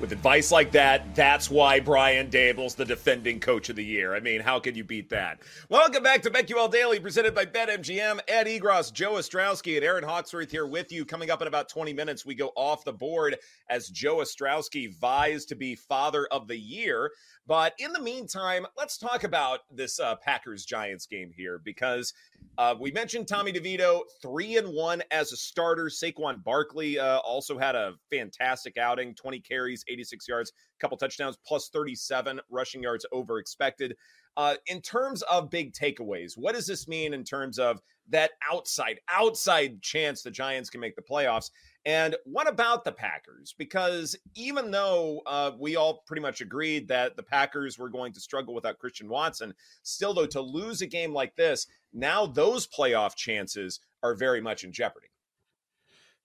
[0.00, 4.14] With advice like that, that's why Brian Daboll's the defending coach of the year.
[4.14, 5.40] I mean, how could you beat that?
[5.68, 8.20] Welcome back to BetQL Daily, presented by BetMGM.
[8.26, 11.04] Ed Egros, Joe Ostrowski, and Erin Hawksworth here with you.
[11.04, 13.36] Coming up in about 20 minutes, we go off the board
[13.68, 17.10] as Joe Ostrowski vies to be Father of the Year.
[17.46, 22.14] But in the meantime, let's talk about this uh, Packers Giants game here because
[22.58, 25.86] uh, we mentioned Tommy DeVito, three and one as a starter.
[25.86, 31.38] Saquon Barkley uh, also had a fantastic outing 20 carries, 86 yards, a couple touchdowns,
[31.46, 33.96] plus 37 rushing yards over expected.
[34.36, 39.00] Uh, in terms of big takeaways, what does this mean in terms of that outside,
[39.08, 41.50] outside chance the Giants can make the playoffs?
[41.86, 43.54] And what about the Packers?
[43.56, 48.20] Because even though uh, we all pretty much agreed that the Packers were going to
[48.20, 53.16] struggle without Christian Watson, still, though, to lose a game like this, now those playoff
[53.16, 55.08] chances are very much in jeopardy.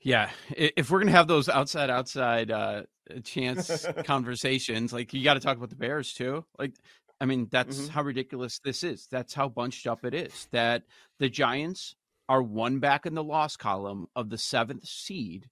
[0.01, 2.83] Yeah, if we're gonna have those outside outside uh,
[3.23, 6.45] chance conversations, like you got to talk about the Bears too.
[6.59, 6.73] Like,
[7.19, 7.91] I mean, that's mm-hmm.
[7.91, 9.07] how ridiculous this is.
[9.09, 10.47] That's how bunched up it is.
[10.51, 10.83] That
[11.17, 11.95] the Giants
[12.27, 15.49] are one back in the loss column of the seventh seed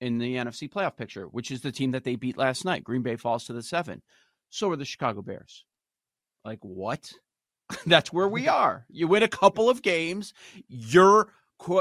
[0.00, 2.84] in the NFC playoff picture, which is the team that they beat last night.
[2.84, 4.02] Green Bay falls to the seven.
[4.50, 5.64] So are the Chicago Bears.
[6.44, 7.12] Like, what?
[7.86, 8.86] That's where we are.
[8.88, 10.32] You win a couple of games,
[10.68, 11.28] you're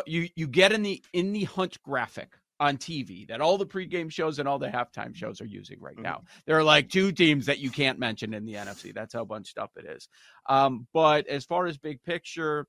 [0.06, 2.29] you you get in the in the hunt graphic
[2.59, 5.97] on TV that all the pregame shows and all the halftime shows are using right
[6.00, 6.16] now.
[6.16, 6.40] Mm-hmm.
[6.45, 8.94] There are like two teams that you can't mention in the NFC.
[8.94, 10.07] That's how bunched up it is.
[10.47, 12.67] Um, but as far as big picture,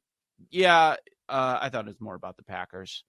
[0.50, 0.96] yeah,
[1.28, 3.04] uh, I thought it was more about the Packers.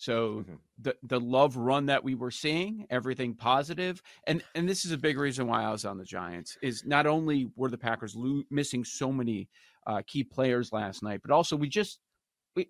[0.00, 0.54] So mm-hmm.
[0.80, 4.98] the the love run that we were seeing, everything positive, and and this is a
[4.98, 8.42] big reason why I was on the Giants is not only were the Packers lo-
[8.50, 9.50] missing so many
[9.86, 11.98] uh, key players last night, but also we just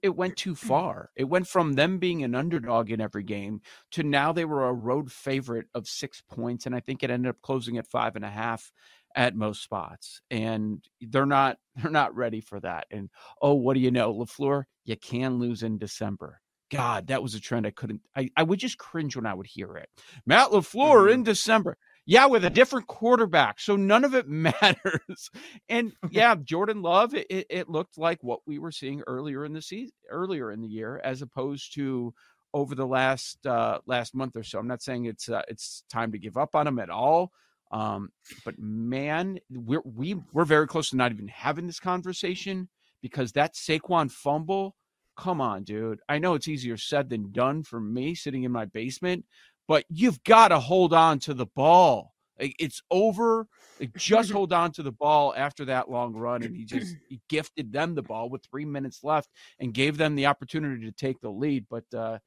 [0.03, 1.11] it went too far.
[1.17, 3.61] It went from them being an underdog in every game
[3.93, 7.31] to now they were a road favorite of six points, and I think it ended
[7.31, 8.73] up closing at five and a half
[9.17, 13.11] at most spots and they're not they're not ready for that and
[13.43, 14.13] oh what do you know?
[14.13, 16.41] LaFleur you can lose in December.
[16.71, 19.47] God that was a trend I couldn't I, I would just cringe when I would
[19.47, 19.89] hear it.
[20.27, 21.13] Matt LaFleur mm-hmm.
[21.15, 21.77] in December.
[22.07, 25.31] Yeah with a different quarterback so none of it matters
[25.69, 29.63] and yeah Jordan Love it, it looked like what we were seeing earlier in the
[29.63, 32.15] season earlier in the year as opposed to
[32.53, 34.59] over the last uh last month or so.
[34.59, 37.33] I'm not saying it's uh, it's time to give up on him at all
[37.71, 38.11] um,
[38.45, 42.69] but man, we're we, we're very close to not even having this conversation
[43.03, 44.77] because that Saquon fumble.
[45.17, 46.01] Come on, dude.
[46.09, 49.25] I know it's easier said than done for me sitting in my basement,
[49.69, 52.15] but you've got to hold on to the ball.
[52.39, 53.47] It's over.
[53.97, 57.71] Just hold on to the ball after that long run, and he just he gifted
[57.73, 61.31] them the ball with three minutes left and gave them the opportunity to take the
[61.31, 61.67] lead.
[61.69, 62.19] But uh,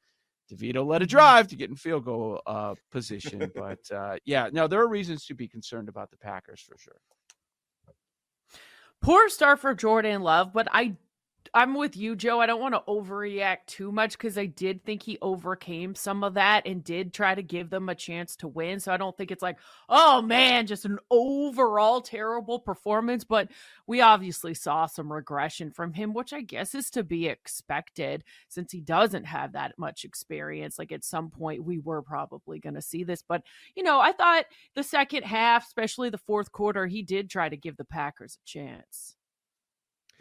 [0.52, 3.50] DeVito let it drive to get in field goal uh, position.
[3.54, 6.96] but uh, yeah, no, there are reasons to be concerned about the Packers for sure.
[9.00, 10.96] Poor start for Jordan Love, but I
[11.52, 12.40] I'm with you, Joe.
[12.40, 16.34] I don't want to overreact too much because I did think he overcame some of
[16.34, 18.80] that and did try to give them a chance to win.
[18.80, 23.24] So I don't think it's like, oh man, just an overall terrible performance.
[23.24, 23.50] But
[23.86, 28.72] we obviously saw some regression from him, which I guess is to be expected since
[28.72, 30.78] he doesn't have that much experience.
[30.78, 33.22] Like at some point, we were probably going to see this.
[33.22, 33.42] But,
[33.74, 37.56] you know, I thought the second half, especially the fourth quarter, he did try to
[37.56, 39.16] give the Packers a chance.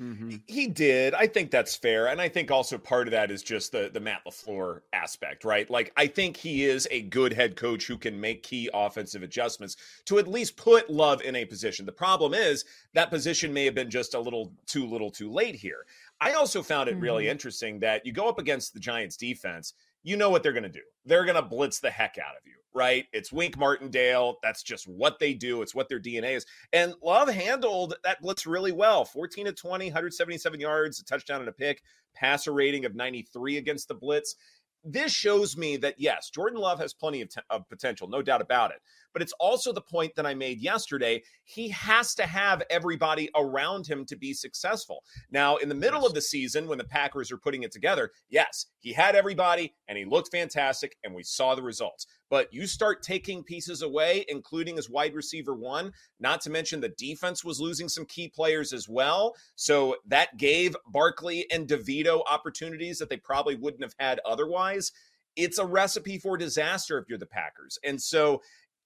[0.03, 0.35] Mm-hmm.
[0.47, 1.13] He did.
[1.13, 4.01] I think that's fair, and I think also part of that is just the the
[4.01, 5.69] Matt LaFleur aspect, right?
[5.69, 9.77] Like I think he is a good head coach who can make key offensive adjustments
[10.05, 11.85] to at least put Love in a position.
[11.85, 15.55] The problem is that position may have been just a little too little too late
[15.55, 15.85] here.
[16.19, 17.03] I also found it mm-hmm.
[17.03, 19.73] really interesting that you go up against the Giants defense,
[20.03, 20.81] you know what they're going to do.
[21.05, 23.05] They're going to blitz the heck out of you right?
[23.13, 24.37] It's Wink Martindale.
[24.41, 25.61] That's just what they do.
[25.61, 26.45] It's what their DNA is.
[26.71, 31.49] And Love handled that blitz really well 14 to 20, 177 yards, a touchdown and
[31.49, 31.81] a pick,
[32.15, 34.35] passer rating of 93 against the blitz
[34.83, 38.41] this shows me that yes, Jordan Love has plenty of, t- of, potential, no doubt
[38.41, 38.81] about it.
[39.13, 41.23] But it's also the point that I made yesterday.
[41.45, 45.03] He has to have everybody around him to be successful.
[45.31, 48.65] Now, in the middle of the season, when the Packers are putting it together, yes,
[48.79, 52.05] he had everybody and he looked fantastic, and we saw the results.
[52.33, 56.89] But you start taking pieces away, including his wide receiver one, not to mention the
[56.89, 59.35] defense was losing some key players as well.
[59.53, 64.91] So that gave Barkley and DeVito opportunities that they probably wouldn't have had otherwise.
[65.35, 67.77] It's a recipe for disaster if you're the Packers.
[67.83, 68.41] And so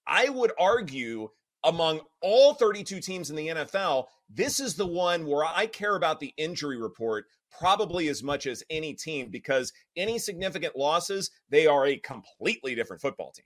[0.06, 1.30] I would argue
[1.64, 6.20] among all 32 teams in the NFL, this is the one where I care about
[6.20, 7.26] the injury report
[7.58, 13.02] probably as much as any team because any significant losses, they are a completely different
[13.02, 13.46] football team.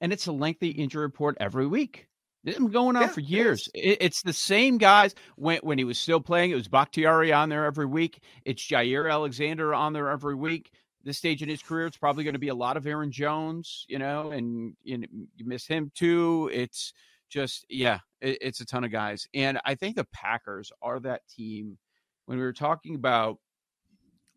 [0.00, 2.06] And it's a lengthy injury report every week.
[2.44, 3.68] It's been going on yeah, for years.
[3.74, 5.14] It it's the same guys.
[5.36, 8.22] When when he was still playing, it was Bakhtiari on there every week.
[8.44, 10.70] It's Jaire Alexander on there every week.
[11.08, 13.86] This stage in his career, it's probably going to be a lot of Aaron Jones,
[13.88, 16.50] you know, and, and you miss him too.
[16.52, 16.92] It's
[17.30, 19.26] just, yeah, it, it's a ton of guys.
[19.32, 21.78] And I think the Packers are that team
[22.26, 23.38] when we were talking about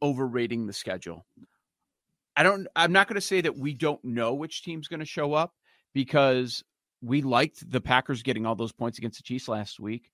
[0.01, 1.25] overrating the schedule.
[2.37, 5.05] I don't I'm not going to say that we don't know which team's going to
[5.05, 5.53] show up
[5.93, 6.63] because
[7.01, 10.09] we liked the Packers getting all those points against the Chiefs last week.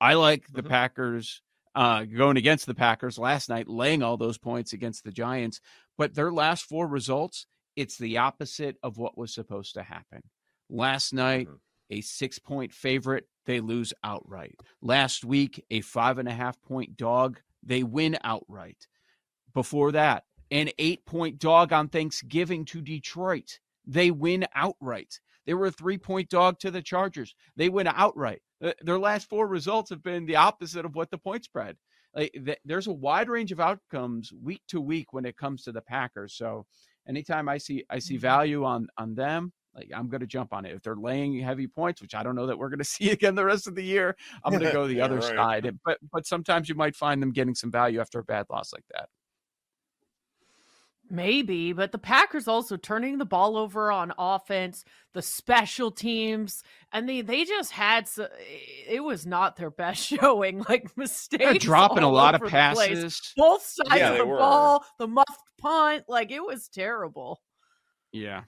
[0.00, 0.70] I like the mm-hmm.
[0.70, 1.40] Packers
[1.74, 5.60] uh, going against the Packers last night, laying all those points against the Giants.
[5.96, 7.46] But their last four results,
[7.76, 10.22] it's the opposite of what was supposed to happen.
[10.68, 11.56] Last night, mm-hmm.
[11.90, 14.54] a six point favorite they lose outright.
[14.80, 18.86] Last week, a five and a half point dog, they win outright.
[19.52, 23.58] Before that, an eight point dog on Thanksgiving to Detroit.
[23.86, 25.20] They win outright.
[25.46, 27.34] They were a three point dog to the Chargers.
[27.56, 28.42] They win outright.
[28.82, 31.76] Their last four results have been the opposite of what the point spread.
[32.14, 35.80] Like, there's a wide range of outcomes week to week when it comes to the
[35.80, 36.34] Packers.
[36.34, 36.66] So
[37.08, 38.22] anytime I see I see mm-hmm.
[38.22, 40.74] value on on them, like I'm going to jump on it.
[40.74, 43.34] If they're laying heavy points, which I don't know that we're going to see again
[43.34, 45.36] the rest of the year, I'm going to go the yeah, other right.
[45.36, 45.78] side.
[45.84, 48.84] But but sometimes you might find them getting some value after a bad loss like
[48.92, 49.08] that.
[51.12, 56.62] Maybe, but the Packers also turning the ball over on offense, the special teams,
[56.92, 58.28] and they they just had so,
[58.88, 60.64] it was not their best showing.
[60.68, 65.08] Like mistakes, They're dropping a lot of passes, both sides yeah, of the ball, the
[65.08, 67.40] muffed punt, like it was terrible.
[68.12, 68.42] Yeah,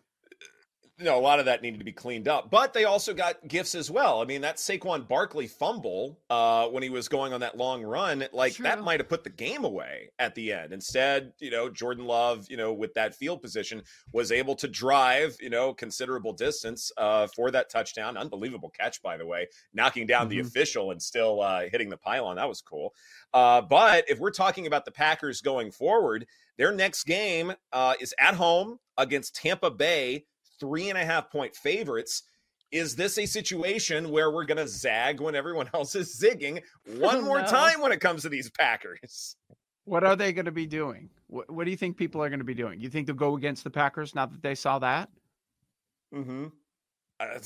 [1.02, 2.48] you know, a lot of that needed to be cleaned up.
[2.48, 4.22] But they also got gifts as well.
[4.22, 8.24] I mean, that Saquon Barkley fumble uh, when he was going on that long run,
[8.32, 8.62] like True.
[8.62, 10.72] that might have put the game away at the end.
[10.72, 13.82] Instead, you know, Jordan Love, you know, with that field position,
[14.12, 18.16] was able to drive, you know, considerable distance uh, for that touchdown.
[18.16, 20.36] Unbelievable catch, by the way, knocking down mm-hmm.
[20.36, 22.36] the official and still uh, hitting the pylon.
[22.36, 22.94] That was cool.
[23.34, 26.26] Uh, but if we're talking about the Packers going forward,
[26.58, 30.26] their next game uh, is at home against Tampa Bay
[30.62, 32.22] three and a half point favorites.
[32.70, 37.22] Is this a situation where we're going to zag when everyone else is zigging one
[37.22, 37.46] more no.
[37.46, 39.36] time when it comes to these Packers?
[39.84, 41.10] What are they going to be doing?
[41.26, 42.80] What, what, do you think people are going to be doing?
[42.80, 45.10] You think they'll go against the Packers now that they saw that?
[46.14, 46.46] Mm-hmm.
[47.18, 47.38] Uh,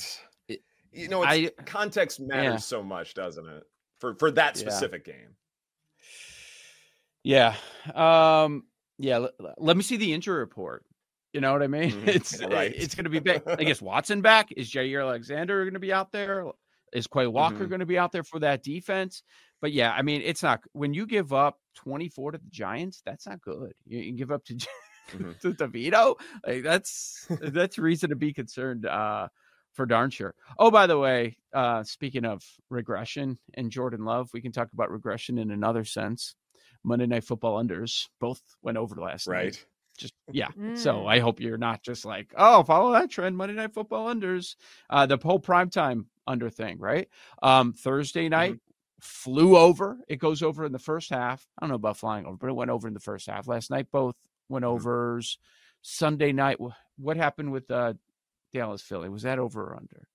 [0.92, 2.56] you know, I, context matters yeah.
[2.58, 3.62] so much, doesn't it?
[4.00, 5.14] For for that specific yeah.
[5.14, 7.54] game.
[7.94, 8.44] Yeah.
[8.44, 8.64] Um.
[8.98, 9.18] Yeah.
[9.18, 10.84] Let, let me see the injury report.
[11.36, 11.92] You know what I mean?
[11.96, 12.08] Mm-hmm.
[12.08, 12.72] It's right.
[12.74, 13.42] it's going to be big.
[13.46, 14.52] I guess Watson back.
[14.52, 16.46] Is Jaire Alexander going to be out there?
[16.94, 17.68] Is Quay Walker mm-hmm.
[17.68, 19.22] going to be out there for that defense?
[19.60, 23.26] But yeah, I mean, it's not when you give up 24 to the Giants, that's
[23.26, 23.74] not good.
[23.84, 25.32] You, you give up to mm-hmm.
[25.42, 26.14] to DeVito,
[26.46, 29.28] like that's that's reason to be concerned uh,
[29.74, 30.34] for darn sure.
[30.58, 34.90] Oh, by the way, uh, speaking of regression and Jordan Love, we can talk about
[34.90, 36.34] regression in another sense.
[36.82, 39.44] Monday Night Football unders both went over last right.
[39.44, 39.66] night
[39.96, 40.48] just yeah.
[40.58, 40.76] Mm.
[40.76, 43.36] So I hope you're not just like, oh, follow that trend.
[43.36, 44.56] Monday Night Football unders,
[44.90, 47.08] uh, the whole primetime under thing, right?
[47.42, 49.00] Um, Thursday night mm-hmm.
[49.00, 49.98] flew over.
[50.08, 51.46] It goes over in the first half.
[51.58, 53.48] I don't know about flying over, but it went over in the first half.
[53.48, 54.16] Last night both
[54.48, 54.74] went mm-hmm.
[54.74, 55.38] overs.
[55.82, 56.58] Sunday night,
[56.98, 57.94] what happened with uh,
[58.52, 59.08] Dallas Philly?
[59.08, 60.08] Was that over or under?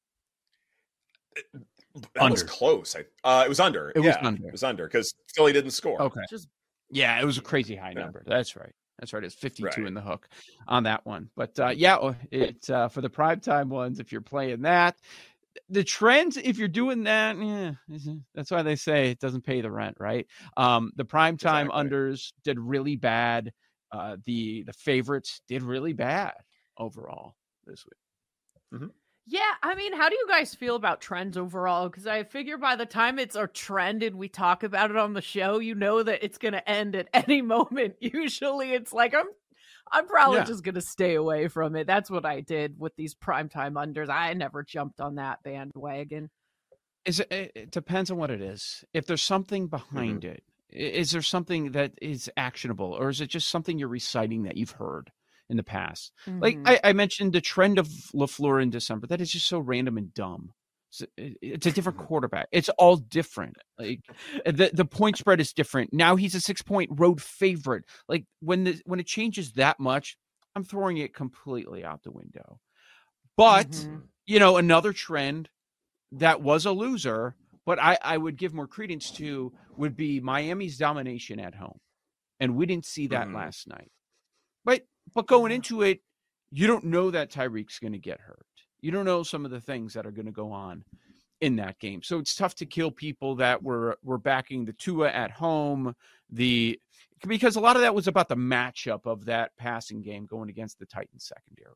[2.13, 2.33] That under.
[2.33, 2.95] was close.
[3.23, 3.89] uh, it was under.
[3.89, 4.47] It yeah, was under.
[4.47, 6.01] It was under because Philly didn't score.
[6.01, 6.21] Okay.
[6.29, 6.47] Just
[6.89, 8.01] yeah, it was a crazy high yeah.
[8.01, 8.23] number.
[8.25, 8.73] That's right.
[9.01, 9.23] That's right.
[9.23, 9.87] It's 52 right.
[9.87, 10.29] in the hook
[10.67, 11.29] on that one.
[11.35, 13.99] But uh, yeah, oh, it's uh, for the primetime ones.
[13.99, 14.95] If you're playing that,
[15.69, 17.71] the trends, if you're doing that, yeah,
[18.35, 20.27] that's why they say it doesn't pay the rent, right?
[20.55, 21.89] Um, the primetime exactly.
[21.89, 23.51] unders did really bad.
[23.91, 26.33] Uh, the the favorites did really bad
[26.77, 27.33] overall
[27.65, 28.81] this week.
[28.81, 28.91] Mm-hmm.
[29.27, 31.89] Yeah, I mean, how do you guys feel about trends overall?
[31.89, 35.13] Because I figure by the time it's a trend and we talk about it on
[35.13, 37.95] the show, you know that it's going to end at any moment.
[37.99, 39.27] Usually, it's like I'm,
[39.91, 40.45] I'm probably yeah.
[40.45, 41.85] just going to stay away from it.
[41.85, 44.09] That's what I did with these primetime unders.
[44.09, 46.29] I never jumped on that bandwagon.
[47.05, 48.83] Is it, it depends on what it is.
[48.93, 50.33] If there's something behind mm-hmm.
[50.33, 54.57] it, is there something that is actionable, or is it just something you're reciting that
[54.57, 55.11] you've heard?
[55.51, 56.13] In the past.
[56.25, 56.39] Mm-hmm.
[56.39, 59.05] Like I, I, mentioned the trend of LaFleur in December.
[59.05, 60.53] That is just so random and dumb.
[60.89, 61.03] It's,
[61.41, 62.47] it's a different quarterback.
[62.51, 63.57] It's all different.
[63.77, 63.99] Like
[64.45, 65.93] the the point spread is different.
[65.93, 67.83] Now he's a six point road favorite.
[68.07, 70.17] Like when the when it changes that much,
[70.55, 72.59] I'm throwing it completely out the window.
[73.35, 73.97] But mm-hmm.
[74.25, 75.49] you know, another trend
[76.13, 80.77] that was a loser, but I, I would give more credence to would be Miami's
[80.77, 81.79] domination at home.
[82.39, 83.35] And we didn't see that mm-hmm.
[83.35, 83.91] last night.
[84.65, 84.81] But
[85.13, 86.01] but going into it,
[86.51, 88.45] you don't know that Tyreek's going to get hurt.
[88.81, 90.83] You don't know some of the things that are going to go on
[91.39, 92.03] in that game.
[92.03, 95.95] So it's tough to kill people that were were backing the Tua at home.
[96.29, 96.79] The
[97.27, 100.79] because a lot of that was about the matchup of that passing game going against
[100.79, 101.75] the Titans secondary.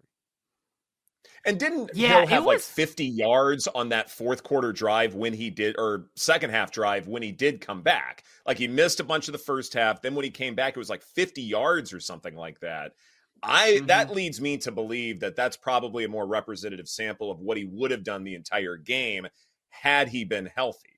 [1.46, 2.56] And didn't yeah, Hill have was...
[2.56, 7.08] like 50 yards on that fourth quarter drive when he did, or second half drive
[7.08, 8.24] when he did come back?
[8.48, 10.02] Like he missed a bunch of the first half.
[10.02, 12.94] Then when he came back, it was like 50 yards or something like that.
[13.46, 13.86] I mm-hmm.
[13.88, 17.66] that leads me to believe that that's probably a more representative sample of what he
[17.66, 19.28] would have done the entire game
[19.70, 20.90] had he been healthy.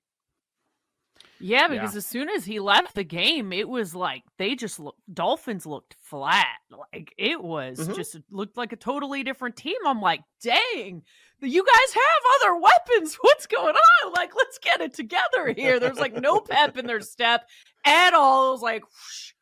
[1.39, 1.97] Yeah, because yeah.
[1.97, 5.95] as soon as he left the game, it was like they just looked Dolphins looked
[6.01, 6.47] flat.
[6.71, 7.93] Like it was mm-hmm.
[7.93, 9.75] just looked like a totally different team.
[9.85, 11.03] I'm like, dang,
[11.41, 13.15] you guys have other weapons.
[13.21, 14.13] What's going on?
[14.13, 15.79] Like, let's get it together here.
[15.79, 17.47] There's like no pep in their step
[17.85, 18.49] at all.
[18.49, 19.33] It was like whoosh,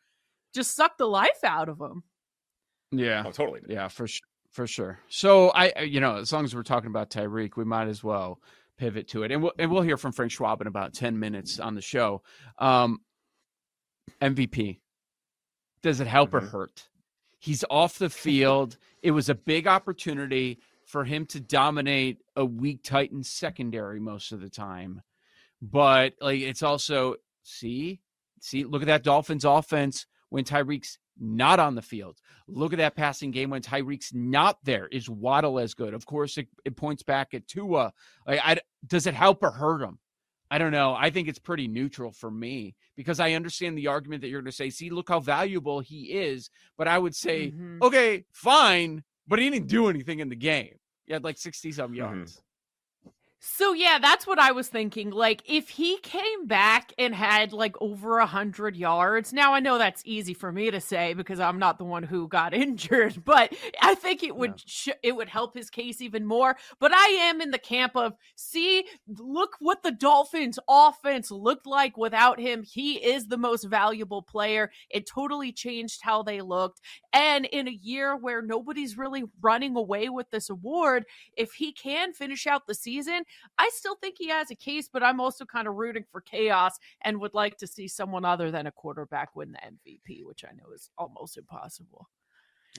[0.53, 2.03] just sucked the life out of them.
[2.91, 3.23] Yeah.
[3.25, 3.61] Oh, totally.
[3.67, 4.27] Yeah, for sure.
[4.51, 4.99] For sure.
[5.09, 8.39] So I, you know, as long as we're talking about Tyreek, we might as well
[8.77, 11.59] pivot to it, and we'll and we'll hear from Frank Schwab in about ten minutes
[11.59, 12.21] on the show.
[12.57, 13.01] Um,
[14.21, 14.79] MVP.
[15.81, 16.45] Does it help mm-hmm.
[16.45, 16.87] or hurt?
[17.39, 18.77] He's off the field.
[19.03, 24.39] it was a big opportunity for him to dominate a weak Titans secondary most of
[24.39, 25.01] the time,
[25.61, 27.99] but like it's also see
[28.39, 32.17] see look at that Dolphins offense when Tyreek's not on the field.
[32.47, 34.87] Look at that passing game when Tyreek's not there.
[34.87, 35.93] Is Waddle as good?
[35.93, 37.93] Of course, it, it points back at Tua.
[38.27, 39.99] Like, I, does it help or hurt him?
[40.51, 40.93] I don't know.
[40.93, 44.51] I think it's pretty neutral for me because I understand the argument that you're going
[44.51, 46.49] to say, see, look how valuable he is.
[46.77, 47.79] But I would say, mm-hmm.
[47.81, 50.75] okay, fine, but he didn't do anything in the game.
[51.05, 51.95] He had like 60 some mm-hmm.
[51.95, 52.33] yards.
[52.33, 52.41] Mm-hmm.
[53.39, 55.11] So yeah, that's what I was thinking.
[55.11, 59.33] Like if he came back and had like over a hundred yards.
[59.33, 62.27] Now I know that's easy for me to say because I'm not the one who
[62.27, 64.63] got injured, but I think it would yeah.
[64.65, 66.55] sh- it would help his case even more.
[66.79, 71.97] But I am in the camp of see, look what the Dolphins offense looked like
[71.97, 72.63] without him.
[72.63, 74.71] He is the most valuable player.
[74.89, 76.81] It totally changed how they looked.
[77.13, 81.05] And in a year where nobody's really running away with this award,
[81.37, 83.23] if he can finish out the season,
[83.57, 86.77] I still think he has a case, but I'm also kind of rooting for chaos
[87.03, 90.53] and would like to see someone other than a quarterback win the MVP, which I
[90.53, 92.07] know is almost impossible.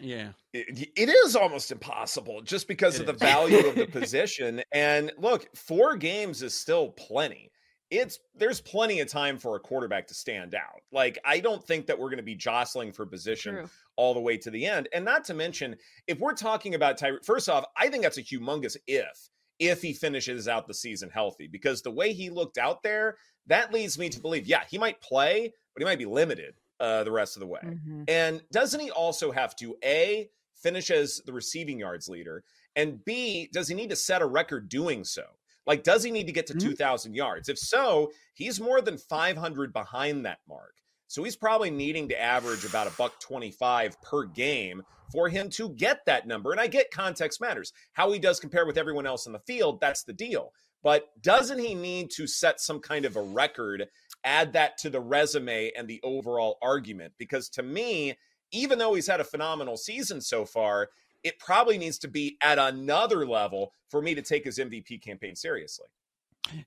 [0.00, 0.30] Yeah.
[0.52, 3.20] It, it is almost impossible just because it of is.
[3.20, 4.62] the value of the position.
[4.72, 7.50] And look, four games is still plenty.
[7.88, 10.80] It's there's plenty of time for a quarterback to stand out.
[10.90, 13.70] Like I don't think that we're going to be jostling for position True.
[13.94, 14.88] all the way to the end.
[14.92, 15.76] And not to mention,
[16.08, 19.92] if we're talking about Tyreek, first off, I think that's a humongous if if he
[19.92, 21.46] finishes out the season healthy.
[21.46, 25.00] Because the way he looked out there, that leads me to believe, yeah, he might
[25.00, 27.60] play, but he might be limited uh, the rest of the way.
[27.62, 28.02] Mm-hmm.
[28.08, 32.44] And doesn't he also have to A, finish as the receiving yards leader,
[32.74, 35.24] and B, does he need to set a record doing so?
[35.66, 36.68] Like, does he need to get to mm-hmm.
[36.68, 37.48] 2,000 yards?
[37.48, 40.74] If so, he's more than 500 behind that mark.
[41.08, 44.82] So he's probably needing to average about a buck 25 per game
[45.12, 46.52] for him to get that number.
[46.52, 47.72] And I get context matters.
[47.92, 50.52] How he does compare with everyone else in the field, that's the deal.
[50.82, 53.88] But doesn't he need to set some kind of a record,
[54.24, 57.14] add that to the resume and the overall argument?
[57.18, 58.16] Because to me,
[58.52, 60.90] even though he's had a phenomenal season so far,
[61.24, 65.34] it probably needs to be at another level for me to take his MVP campaign
[65.34, 65.88] seriously.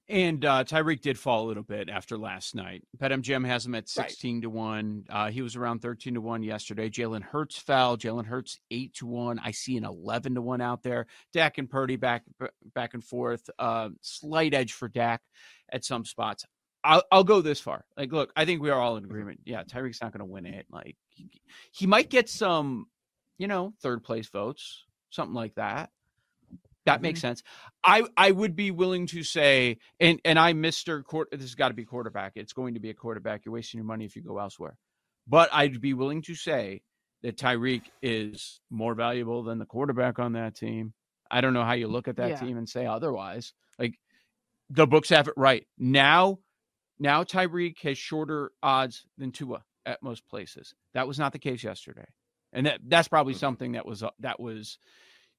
[0.07, 2.83] And uh, Tyreek did fall a little bit after last night.
[2.97, 4.41] BetMGM has him at 16 right.
[4.43, 5.05] to 1.
[5.09, 6.89] Uh, he was around 13 to 1 yesterday.
[6.89, 7.97] Jalen Hurts fell.
[7.97, 9.39] Jalen Hurts 8 to 1.
[9.43, 11.07] I see an 11 to 1 out there.
[11.33, 12.23] Dak and Purdy back
[12.73, 13.49] back and forth.
[13.57, 15.21] Uh, slight edge for Dak
[15.71, 16.45] at some spots.
[16.83, 17.85] I'll, I'll go this far.
[17.97, 19.41] Like, look, I think we are all in agreement.
[19.45, 20.65] Yeah, Tyreek's not going to win it.
[20.71, 21.29] Like, he,
[21.71, 22.87] he might get some,
[23.37, 25.89] you know, third place votes, something like that.
[26.89, 27.03] That Mm-hmm.
[27.03, 27.43] makes sense.
[27.83, 31.29] I I would be willing to say, and and I Mister Court.
[31.31, 32.33] This has got to be quarterback.
[32.35, 33.45] It's going to be a quarterback.
[33.45, 34.77] You're wasting your money if you go elsewhere.
[35.27, 36.81] But I'd be willing to say
[37.23, 40.93] that Tyreek is more valuable than the quarterback on that team.
[41.31, 42.39] I don't know how you look at that Yeah.
[42.39, 43.53] team and say otherwise.
[43.77, 43.95] Like
[44.69, 46.39] the books have it right now.
[46.99, 50.73] Now Tyreek has shorter odds than Tua at most places.
[50.93, 52.07] That was not the case yesterday,
[52.51, 54.77] and that that's probably something that was uh, that was,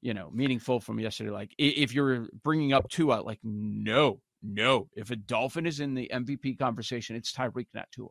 [0.02, 1.30] you know, meaningful from yesterday.
[1.30, 6.10] Like if you're bringing up Tua, like no, no, if a Dolphin is in the
[6.12, 8.08] MVP conversation, it's Tyreek, not Tua.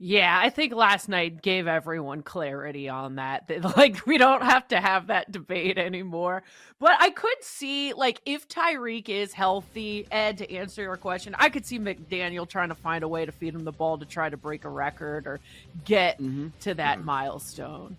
[0.00, 3.48] Yeah, I think last night gave everyone clarity on that.
[3.48, 6.44] That like we don't have to have that debate anymore.
[6.78, 11.48] But I could see like if Tyreek is healthy, Ed, to answer your question, I
[11.48, 14.28] could see McDaniel trying to find a way to feed him the ball to try
[14.30, 15.40] to break a record or
[15.84, 16.48] get Mm-hmm.
[16.60, 17.96] to that milestone.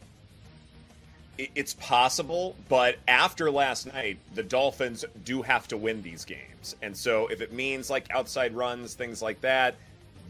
[1.56, 6.76] It's possible, but after last night, the Dolphins do have to win these games.
[6.82, 9.76] And so if it means like outside runs, things like that,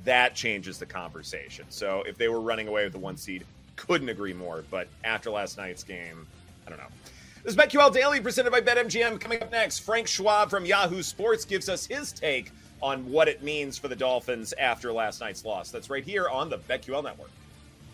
[0.04, 1.66] that changes the conversation.
[1.70, 3.44] So if they were running away with the one seed,
[3.76, 4.64] couldn't agree more.
[4.70, 6.28] But after last night's game,
[6.68, 6.90] I don't know.
[7.44, 9.20] This is BetQL Daily presented by BetMGM.
[9.20, 12.52] Coming up next, Frank Schwab from Yahoo Sports gives us his take
[12.84, 15.72] on what it means for the Dolphins after last night's loss.
[15.72, 17.32] That's right here on the BetQL Network.